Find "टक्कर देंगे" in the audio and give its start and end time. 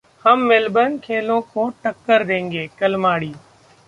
1.83-2.67